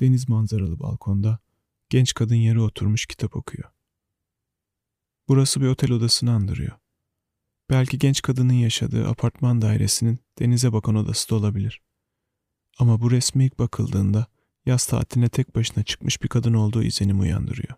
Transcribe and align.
deniz 0.00 0.28
manzaralı 0.28 0.80
balkonda 0.80 1.38
genç 1.90 2.14
kadın 2.14 2.34
yere 2.34 2.60
oturmuş 2.60 3.06
kitap 3.06 3.36
okuyor. 3.36 3.70
Burası 5.28 5.60
bir 5.60 5.66
otel 5.66 5.92
odasını 5.92 6.32
andırıyor. 6.32 6.72
Belki 7.70 7.98
genç 7.98 8.22
kadının 8.22 8.52
yaşadığı 8.52 9.08
apartman 9.08 9.62
dairesinin 9.62 10.18
denize 10.38 10.72
bakan 10.72 10.94
odası 10.94 11.30
da 11.30 11.34
olabilir. 11.34 11.82
Ama 12.78 13.00
bu 13.00 13.10
resme 13.10 13.44
ilk 13.44 13.58
bakıldığında 13.58 14.26
yaz 14.66 14.86
tatiline 14.86 15.28
tek 15.28 15.56
başına 15.56 15.84
çıkmış 15.84 16.22
bir 16.22 16.28
kadın 16.28 16.54
olduğu 16.54 16.82
izlenimi 16.82 17.20
uyandırıyor. 17.20 17.74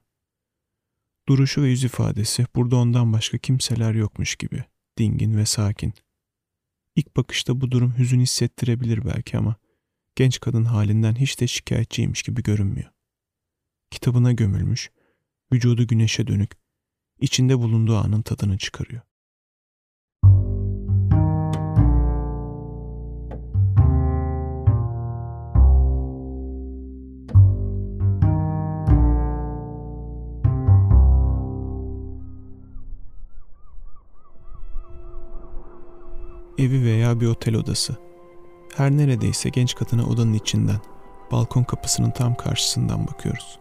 Duruşu 1.29 1.63
ve 1.63 1.69
yüz 1.69 1.85
ifadesi 1.85 2.47
burada 2.55 2.77
ondan 2.77 3.13
başka 3.13 3.39
kimseler 3.39 3.95
yokmuş 3.95 4.37
gibi, 4.37 4.65
dingin 4.99 5.37
ve 5.37 5.47
sakin. 5.47 5.95
İlk 6.97 7.17
bakışta 7.17 7.61
bu 7.61 7.71
durum 7.71 7.99
hüzün 7.99 8.21
hissettirebilir 8.21 9.05
belki 9.05 9.39
ama 9.39 9.57
genç 10.19 10.41
kadın 10.41 10.65
halinden 10.65 11.15
hiç 11.15 11.41
de 11.41 11.47
şikayetçiymiş 11.47 12.23
gibi 12.23 12.43
görünmüyor. 12.43 12.91
Kitabına 13.91 14.33
gömülmüş, 14.33 14.91
vücudu 15.53 15.87
güneşe 15.87 16.27
dönük, 16.27 16.51
içinde 17.21 17.59
bulunduğu 17.59 17.97
anın 17.97 18.23
tadını 18.23 18.59
çıkarıyor. 18.59 19.03
Evi 36.59 36.85
veya 36.85 37.21
bir 37.21 37.27
otel 37.27 37.55
odası. 37.55 38.08
Her 38.79 38.91
neredeyse 38.91 39.49
genç 39.49 39.75
kadına 39.75 40.07
odanın 40.07 40.33
içinden, 40.33 40.81
balkon 41.33 41.63
kapısının 41.63 42.11
tam 42.11 42.35
karşısından 42.35 43.07
bakıyoruz. 43.07 43.59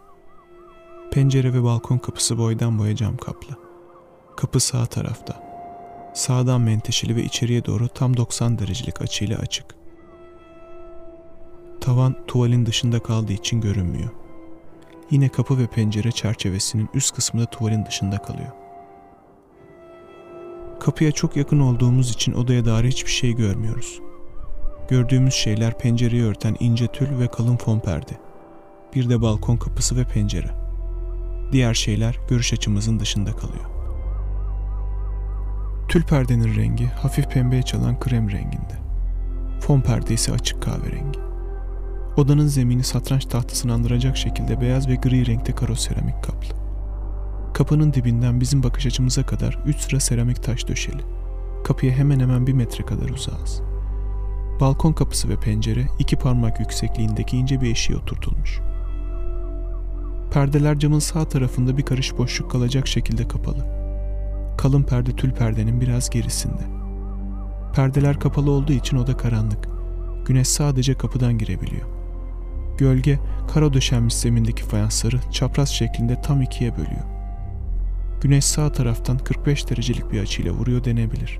Pencere 1.11 1.53
ve 1.53 1.63
balkon 1.63 1.97
kapısı 1.97 2.37
boydan 2.37 2.79
boya 2.79 2.95
cam 2.95 3.17
kaplı. 3.17 3.55
Kapı 4.35 4.59
sağ 4.59 4.85
tarafta. 4.85 5.43
Sağdan 6.13 6.61
menteşeli 6.61 7.15
ve 7.15 7.23
içeriye 7.23 7.65
doğru 7.65 7.87
tam 7.87 8.17
90 8.17 8.59
derecelik 8.59 9.01
açıyla 9.01 9.37
açık. 9.37 9.65
Tavan 11.81 12.15
tuvalin 12.27 12.65
dışında 12.65 12.99
kaldığı 12.99 13.33
için 13.33 13.61
görünmüyor. 13.61 14.09
Yine 15.11 15.29
kapı 15.29 15.57
ve 15.57 15.67
pencere 15.67 16.11
çerçevesinin 16.11 16.89
üst 16.93 17.15
kısmı 17.15 17.41
da 17.41 17.45
tuvalin 17.45 17.85
dışında 17.85 18.17
kalıyor. 18.17 18.51
Kapıya 20.79 21.11
çok 21.11 21.37
yakın 21.37 21.59
olduğumuz 21.59 22.11
için 22.11 22.33
odaya 22.33 22.65
dair 22.65 22.85
hiçbir 22.85 23.11
şey 23.11 23.33
görmüyoruz. 23.35 24.06
Gördüğümüz 24.89 25.33
şeyler 25.33 25.77
pencereyi 25.77 26.23
örten 26.23 26.55
ince 26.59 26.87
tül 26.87 27.19
ve 27.19 27.27
kalın 27.27 27.57
fon 27.57 27.79
perde. 27.79 28.11
Bir 28.95 29.09
de 29.09 29.21
balkon 29.21 29.57
kapısı 29.57 29.97
ve 29.97 30.03
pencere. 30.03 30.49
Diğer 31.51 31.73
şeyler 31.73 32.19
görüş 32.29 32.53
açımızın 32.53 32.99
dışında 32.99 33.31
kalıyor. 33.31 33.65
Tül 35.87 36.03
perdenin 36.03 36.55
rengi 36.55 36.85
hafif 36.85 37.31
pembeye 37.31 37.63
çalan 37.63 37.99
krem 37.99 38.31
renginde. 38.31 38.77
Fon 39.59 39.81
perde 39.81 40.13
ise 40.13 40.33
açık 40.33 40.63
kahverengi. 40.63 41.19
Odanın 42.17 42.47
zemini 42.47 42.83
satranç 42.83 43.25
tahtasını 43.25 43.73
andıracak 43.73 44.17
şekilde 44.17 44.61
beyaz 44.61 44.87
ve 44.87 44.95
gri 44.95 45.27
renkte 45.27 45.55
karo 45.55 45.75
seramik 45.75 46.23
kaplı. 46.23 46.55
Kapının 47.53 47.93
dibinden 47.93 48.41
bizim 48.41 48.63
bakış 48.63 48.85
açımıza 48.85 49.25
kadar 49.25 49.59
üç 49.65 49.77
sıra 49.77 49.99
seramik 49.99 50.43
taş 50.43 50.67
döşeli. 50.67 51.01
Kapıya 51.63 51.93
hemen 51.93 52.19
hemen 52.19 52.47
bir 52.47 52.53
metre 52.53 52.85
kadar 52.85 53.09
uzağız. 53.09 53.66
Balkon 54.59 54.93
kapısı 54.93 55.29
ve 55.29 55.35
pencere 55.35 55.87
iki 55.99 56.15
parmak 56.15 56.59
yüksekliğindeki 56.59 57.37
ince 57.37 57.61
bir 57.61 57.71
eşiğe 57.71 57.99
oturtulmuş. 57.99 58.59
Perdeler 60.31 60.79
camın 60.79 60.99
sağ 60.99 61.29
tarafında 61.29 61.77
bir 61.77 61.83
karış 61.83 62.17
boşluk 62.17 62.51
kalacak 62.51 62.87
şekilde 62.87 63.27
kapalı. 63.27 63.65
Kalın 64.57 64.83
perde 64.83 65.15
tül 65.15 65.31
perdenin 65.31 65.81
biraz 65.81 66.09
gerisinde. 66.09 66.61
Perdeler 67.75 68.19
kapalı 68.19 68.51
olduğu 68.51 68.73
için 68.73 68.97
oda 68.97 69.17
karanlık. 69.17 69.69
Güneş 70.25 70.47
sadece 70.47 70.93
kapıdan 70.93 71.37
girebiliyor. 71.37 71.87
Gölge, 72.77 73.19
kara 73.53 73.73
döşenmiş 73.73 74.15
zemindeki 74.15 74.63
fayansları 74.63 75.19
çapraz 75.31 75.69
şeklinde 75.69 76.21
tam 76.21 76.41
ikiye 76.41 76.71
bölüyor. 76.71 77.05
Güneş 78.21 78.45
sağ 78.45 78.71
taraftan 78.71 79.17
45 79.17 79.69
derecelik 79.69 80.11
bir 80.11 80.21
açıyla 80.21 80.51
vuruyor 80.51 80.83
denebilir. 80.83 81.39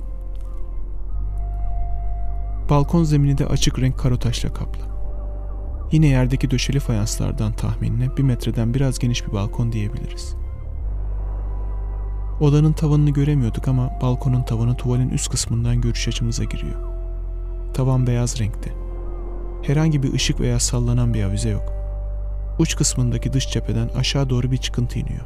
Balkon 2.69 3.03
zemini 3.03 3.37
de 3.37 3.45
açık 3.45 3.79
renk 3.79 3.99
karotaşla 3.99 4.53
kaplı. 4.53 4.81
Yine 5.91 6.07
yerdeki 6.07 6.51
döşeli 6.51 6.79
fayanslardan 6.79 7.53
tahminine 7.53 8.17
bir 8.17 8.23
metreden 8.23 8.73
biraz 8.73 8.99
geniş 8.99 9.27
bir 9.27 9.33
balkon 9.33 9.71
diyebiliriz. 9.71 10.35
Odanın 12.39 12.73
tavanını 12.73 13.09
göremiyorduk 13.09 13.67
ama 13.67 13.89
balkonun 14.01 14.43
tavanı 14.43 14.77
tuvalin 14.77 15.09
üst 15.09 15.29
kısmından 15.29 15.81
görüş 15.81 16.07
açımıza 16.07 16.43
giriyor. 16.43 16.81
Tavan 17.73 18.07
beyaz 18.07 18.39
renkte. 18.39 18.71
Herhangi 19.63 20.03
bir 20.03 20.13
ışık 20.13 20.39
veya 20.39 20.59
sallanan 20.59 21.13
bir 21.13 21.23
avize 21.23 21.49
yok. 21.49 21.73
Uç 22.59 22.75
kısmındaki 22.75 23.33
dış 23.33 23.51
cepheden 23.51 23.89
aşağı 23.97 24.29
doğru 24.29 24.51
bir 24.51 24.57
çıkıntı 24.57 24.99
iniyor. 24.99 25.25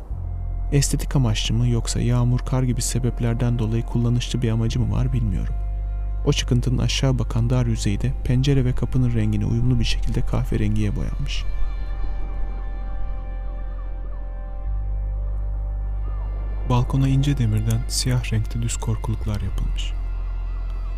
Estetik 0.72 1.16
amaçlı 1.16 1.56
mı 1.56 1.68
yoksa 1.68 2.00
yağmur, 2.00 2.40
kar 2.40 2.64
gibi 2.64 2.82
sebeplerden 2.82 3.60
dolayı 3.60 3.84
kullanışlı 3.84 4.42
bir 4.42 4.50
amacı 4.50 4.80
mı 4.80 4.92
var 4.96 5.14
bilmiyorum. 5.14 5.54
O 6.26 6.34
çıkıntının 6.34 6.78
aşağı 6.78 7.20
bakan 7.20 7.50
dar 7.50 7.66
yüzeyi 7.66 8.02
de 8.02 8.14
pencere 8.24 8.66
ve 8.66 8.76
kapının 8.76 9.14
rengine 9.14 9.46
uyumlu 9.46 9.80
bir 9.80 9.86
şekilde 9.86 10.22
kahverengiye 10.22 10.96
boyanmış. 10.96 11.44
Balkona 16.70 17.08
ince 17.08 17.38
demirden 17.38 17.82
siyah 17.88 18.34
renkte 18.34 18.62
düz 18.62 18.78
korkuluklar 18.78 19.42
yapılmış. 19.42 19.94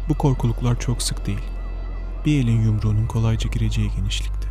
Bu 0.09 0.13
korkuluklar 0.13 0.79
çok 0.79 1.01
sık 1.01 1.25
değil. 1.25 1.44
Bir 2.25 2.44
elin 2.44 2.61
yumruğunun 2.61 3.07
kolayca 3.07 3.50
gireceği 3.50 3.91
genişlikte. 3.95 4.47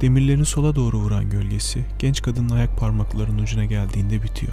Demirlerin 0.00 0.42
sola 0.42 0.76
doğru 0.76 0.98
vuran 0.98 1.30
gölgesi 1.30 1.84
genç 1.98 2.22
kadının 2.22 2.56
ayak 2.56 2.78
parmaklarının 2.78 3.42
ucuna 3.42 3.64
geldiğinde 3.64 4.22
bitiyor. 4.22 4.52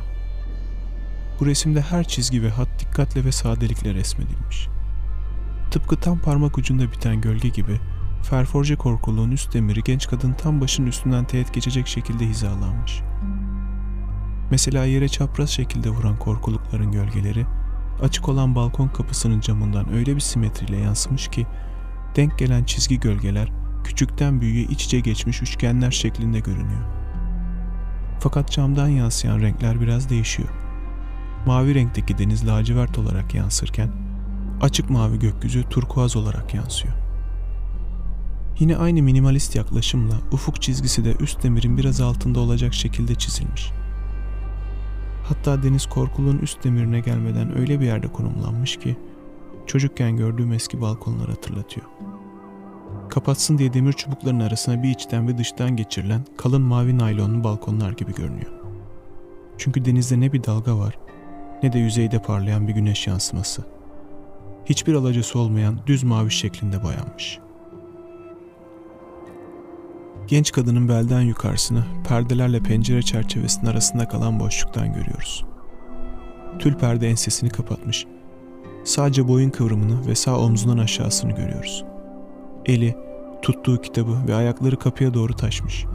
Bu 1.40 1.46
resimde 1.46 1.82
her 1.82 2.08
çizgi 2.08 2.44
ve 2.44 2.50
hat 2.50 2.68
dikkatle 2.80 3.26
ve 3.26 3.32
sadelikle 3.32 3.94
resmedilmiş. 3.94 4.75
Tıpkı 5.76 5.96
tam 5.96 6.20
parmak 6.20 6.58
ucunda 6.58 6.92
biten 6.92 7.22
gölge 7.22 7.50
gibi 7.50 7.80
ferforje 8.24 8.76
korkuluğun 8.76 9.32
üst 9.32 9.54
demiri 9.54 9.84
genç 9.84 10.08
kadın 10.08 10.34
tam 10.34 10.62
başının 10.62 10.88
üstünden 10.88 11.26
teğet 11.26 11.54
geçecek 11.54 11.88
şekilde 11.88 12.26
hizalanmış. 12.26 13.02
Mesela 14.52 14.86
yere 14.86 15.08
çapraz 15.08 15.50
şekilde 15.50 15.90
vuran 15.90 16.20
korkulukların 16.20 16.92
gölgeleri 16.92 17.46
açık 18.02 18.30
olan 18.30 18.56
balkon 18.56 18.88
kapısının 18.88 19.40
camından 19.40 19.94
öyle 19.94 20.16
bir 20.16 20.22
simetriyle 20.22 20.78
yansımış 20.78 21.28
ki 21.28 21.48
denk 22.16 22.40
gelen 22.40 22.64
çizgi 22.64 23.00
gölgeler 23.00 23.52
küçükten 23.84 24.42
büyüğe 24.42 24.64
iç 24.64 24.86
içe 24.86 25.00
geçmiş 25.00 25.42
üçgenler 25.42 25.92
şeklinde 25.92 26.40
görünüyor. 26.40 26.86
Fakat 28.20 28.52
camdan 28.52 28.88
yansıyan 28.88 29.40
renkler 29.40 29.82
biraz 29.82 30.10
değişiyor. 30.10 30.50
Mavi 31.46 31.76
renkteki 31.76 32.18
deniz 32.18 32.48
lacivert 32.48 32.98
olarak 32.98 33.34
yansırken 33.36 34.05
açık 34.66 34.90
mavi 34.90 35.20
gökyüzü 35.20 35.64
turkuaz 35.70 36.16
olarak 36.16 36.54
yansıyor. 36.54 36.94
Yine 38.60 38.78
aynı 38.78 39.02
minimalist 39.02 39.56
yaklaşımla 39.56 40.16
ufuk 40.32 40.62
çizgisi 40.62 41.06
de 41.06 41.16
üst 41.20 41.44
demirin 41.44 41.78
biraz 41.78 42.02
altında 42.02 42.40
olacak 42.40 42.74
şekilde 42.74 43.16
çizilmiş. 43.16 43.72
Hatta 45.28 45.64
deniz 45.64 45.86
korkuluğun 45.86 46.38
üst 46.38 46.64
demirine 46.64 47.00
gelmeden 47.00 47.58
öyle 47.58 47.80
bir 47.80 47.86
yerde 47.86 48.08
konumlanmış 48.08 48.80
ki 48.80 48.98
çocukken 49.68 50.18
gördüğüm 50.18 50.54
eski 50.54 50.82
balkonları 50.82 51.32
hatırlatıyor. 51.32 51.86
Kapatsın 53.10 53.58
diye 53.58 53.74
demir 53.74 53.94
çubukların 53.94 54.40
arasına 54.40 54.84
bir 54.84 54.90
içten 54.90 55.28
ve 55.28 55.38
dıştan 55.38 55.76
geçirilen 55.76 56.26
kalın 56.38 56.62
mavi 56.62 56.98
naylonlu 56.98 57.44
balkonlar 57.44 57.92
gibi 57.92 58.14
görünüyor. 58.14 58.52
Çünkü 59.58 59.86
denizde 59.86 60.20
ne 60.20 60.34
bir 60.34 60.44
dalga 60.44 60.78
var 60.78 60.98
ne 61.64 61.74
de 61.74 61.80
yüzeyde 61.80 62.20
parlayan 62.20 62.68
bir 62.68 62.74
güneş 62.74 63.08
yansıması. 63.08 63.75
Hiçbir 64.66 64.94
alacası 64.94 65.40
olmayan 65.40 65.80
düz 65.88 66.04
mavi 66.04 66.32
şeklinde 66.32 66.84
boyanmış. 66.84 67.40
Genç 70.28 70.52
kadının 70.52 70.90
belden 70.90 71.22
yukarısını 71.22 71.84
perdelerle 72.08 72.60
pencere 72.60 73.02
çerçevesinin 73.02 73.66
arasında 73.66 74.08
kalan 74.08 74.40
boşluktan 74.40 74.94
görüyoruz. 74.94 75.46
Tül 76.60 76.74
perde 76.74 77.10
ensesini 77.10 77.50
kapatmış. 77.50 78.06
Sadece 78.84 79.28
boyun 79.28 79.50
kıvrımını 79.50 80.08
ve 80.08 80.16
sağ 80.16 80.40
omzundan 80.40 80.78
aşağısını 80.78 81.32
görüyoruz. 81.32 81.86
Eli, 82.66 82.96
tuttuğu 83.42 83.82
kitabı 83.82 84.28
ve 84.28 84.36
ayakları 84.36 84.80
kapıya 84.80 85.14
doğru 85.14 85.36
taşmış. 85.36 85.86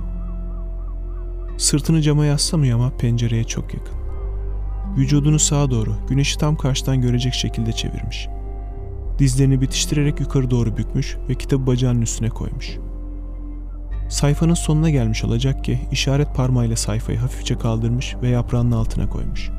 Sırtını 1.58 2.02
cama 2.02 2.26
yaslamıyor 2.26 2.78
ama 2.78 2.96
pencereye 2.96 3.44
çok 3.44 3.74
yakın. 3.74 3.94
Vücudunu 4.96 5.38
sağa 5.38 5.70
doğru, 5.70 5.94
güneşi 6.08 6.38
tam 6.38 6.56
karşıdan 6.56 7.00
görecek 7.00 7.34
şekilde 7.34 7.72
çevirmiş. 7.72 8.28
Dizlerini 9.20 9.60
bitiştirerek 9.60 10.20
yukarı 10.20 10.50
doğru 10.50 10.76
bükmüş 10.76 11.16
ve 11.28 11.34
kitabı 11.34 11.66
bacağının 11.66 12.02
üstüne 12.02 12.28
koymuş. 12.28 12.78
Sayfanın 14.08 14.54
sonuna 14.54 14.90
gelmiş 14.90 15.24
olacak 15.24 15.64
ki 15.64 15.80
işaret 15.92 16.34
parmağıyla 16.34 16.76
sayfayı 16.76 17.18
hafifçe 17.18 17.58
kaldırmış 17.58 18.16
ve 18.22 18.28
yaprağının 18.28 18.72
altına 18.72 19.08
koymuş. 19.08 19.50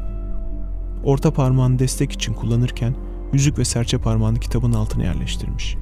Orta 1.04 1.34
parmağını 1.34 1.80
destek 1.80 2.12
için 2.12 2.34
kullanırken 2.34 2.96
yüzük 3.34 3.58
ve 3.60 3.66
serçe 3.66 3.98
parmağını 3.98 4.40
kitabın 4.40 4.74
altına 4.74 5.04
yerleştirmiş. 5.04 5.78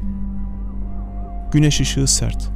Güneş 1.51 1.81
ışığı 1.81 2.07
sert. 2.07 2.49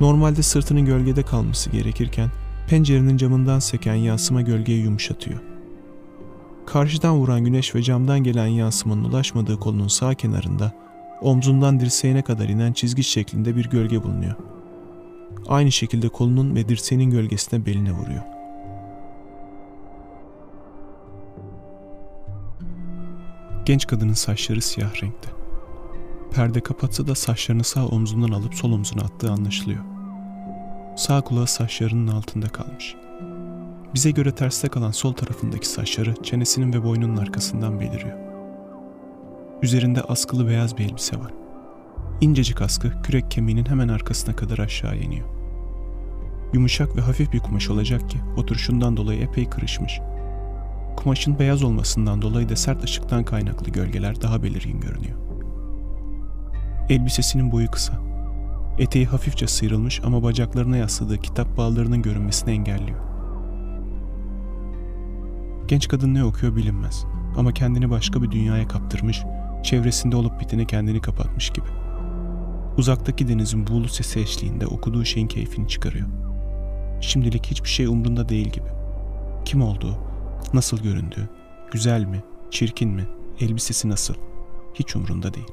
Normalde 0.00 0.42
sırtının 0.42 0.84
gölgede 0.84 1.22
kalması 1.22 1.70
gerekirken 1.70 2.30
pencerenin 2.68 3.16
camından 3.16 3.58
seken 3.58 3.94
yansıma 3.94 4.42
gölgeyi 4.42 4.82
yumuşatıyor. 4.82 5.47
Karşıdan 6.68 7.16
vuran 7.16 7.44
güneş 7.44 7.74
ve 7.74 7.82
camdan 7.82 8.22
gelen 8.22 8.46
yansımanın 8.46 9.04
ulaşmadığı 9.04 9.60
kolunun 9.60 9.88
sağ 9.88 10.14
kenarında 10.14 10.72
omzundan 11.20 11.80
dirseğine 11.80 12.22
kadar 12.22 12.48
inen 12.48 12.72
çizgi 12.72 13.04
şeklinde 13.04 13.56
bir 13.56 13.70
gölge 13.70 14.02
bulunuyor. 14.02 14.34
Aynı 15.46 15.72
şekilde 15.72 16.08
kolunun 16.08 16.54
ve 16.54 16.68
dirseğinin 16.68 17.10
gölgesine 17.10 17.66
beline 17.66 17.92
vuruyor. 17.92 18.22
Genç 23.64 23.86
kadının 23.86 24.12
saçları 24.12 24.62
siyah 24.62 25.02
renkte. 25.02 25.30
Perde 26.30 26.60
kapatsa 26.60 27.06
da 27.06 27.14
saçlarını 27.14 27.64
sağ 27.64 27.86
omzundan 27.86 28.32
alıp 28.32 28.54
sol 28.54 28.72
omzuna 28.72 29.02
attığı 29.02 29.32
anlaşılıyor. 29.32 29.84
Sağ 30.96 31.20
kulağı 31.20 31.46
saçlarının 31.46 32.08
altında 32.08 32.48
kalmış. 32.48 32.96
Bize 33.94 34.10
göre 34.10 34.34
terste 34.34 34.68
kalan 34.68 34.90
sol 34.90 35.12
tarafındaki 35.12 35.68
saçları 35.68 36.14
çenesinin 36.22 36.72
ve 36.72 36.84
boynunun 36.84 37.16
arkasından 37.16 37.80
beliriyor. 37.80 38.18
Üzerinde 39.62 40.02
askılı 40.02 40.48
beyaz 40.48 40.78
bir 40.78 40.84
elbise 40.84 41.18
var. 41.18 41.32
İncecik 42.20 42.62
askı 42.62 43.02
kürek 43.02 43.30
kemiğinin 43.30 43.66
hemen 43.66 43.88
arkasına 43.88 44.36
kadar 44.36 44.58
aşağı 44.58 44.96
iniyor. 44.96 45.28
Yumuşak 46.52 46.96
ve 46.96 47.00
hafif 47.00 47.32
bir 47.32 47.38
kumaş 47.38 47.70
olacak 47.70 48.10
ki 48.10 48.18
oturuşundan 48.36 48.96
dolayı 48.96 49.20
epey 49.20 49.50
kırışmış. 49.50 50.00
Kumaşın 50.96 51.38
beyaz 51.38 51.62
olmasından 51.62 52.22
dolayı 52.22 52.48
da 52.48 52.56
sert 52.56 52.84
ışıktan 52.84 53.24
kaynaklı 53.24 53.72
gölgeler 53.72 54.22
daha 54.22 54.42
belirgin 54.42 54.80
görünüyor. 54.80 55.18
Elbisesinin 56.88 57.52
boyu 57.52 57.70
kısa. 57.70 58.00
Eteği 58.78 59.06
hafifçe 59.06 59.46
sıyrılmış 59.46 60.00
ama 60.04 60.22
bacaklarına 60.22 60.76
yasladığı 60.76 61.18
kitap 61.18 61.56
bağlarının 61.56 62.02
görünmesini 62.02 62.50
engelliyor. 62.50 63.07
Genç 65.68 65.88
kadın 65.88 66.14
ne 66.14 66.24
okuyor 66.24 66.56
bilinmez 66.56 67.04
ama 67.36 67.52
kendini 67.52 67.90
başka 67.90 68.22
bir 68.22 68.30
dünyaya 68.30 68.68
kaptırmış, 68.68 69.22
çevresinde 69.62 70.16
olup 70.16 70.40
bitene 70.40 70.64
kendini 70.64 71.00
kapatmış 71.00 71.50
gibi. 71.50 71.66
Uzaktaki 72.78 73.28
denizin 73.28 73.66
buğulu 73.66 73.88
sesi 73.88 74.20
eşliğinde 74.20 74.66
okuduğu 74.66 75.04
şeyin 75.04 75.26
keyfini 75.26 75.68
çıkarıyor. 75.68 76.08
Şimdilik 77.00 77.46
hiçbir 77.46 77.68
şey 77.68 77.86
umrunda 77.86 78.28
değil 78.28 78.48
gibi. 78.48 78.68
Kim 79.44 79.62
olduğu, 79.62 79.98
nasıl 80.54 80.78
göründüğü, 80.78 81.28
güzel 81.70 82.04
mi, 82.04 82.22
çirkin 82.50 82.90
mi, 82.90 83.06
elbisesi 83.40 83.88
nasıl, 83.88 84.14
hiç 84.74 84.96
umrunda 84.96 85.34
değil. 85.34 85.48